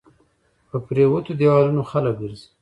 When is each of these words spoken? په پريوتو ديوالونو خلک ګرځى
په 0.69 0.77
پريوتو 0.85 1.31
ديوالونو 1.39 1.81
خلک 1.91 2.13
ګرځى 2.21 2.47